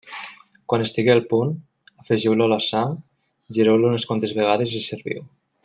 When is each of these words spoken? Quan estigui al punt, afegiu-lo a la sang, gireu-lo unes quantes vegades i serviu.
Quan 0.71 0.83
estigui 0.85 1.11
al 1.15 1.21
punt, 1.33 1.51
afegiu-lo 2.05 2.47
a 2.49 2.51
la 2.55 2.59
sang, 2.69 2.97
gireu-lo 3.59 3.93
unes 3.93 4.11
quantes 4.13 4.35
vegades 4.41 4.77
i 4.81 4.83
serviu. 4.91 5.25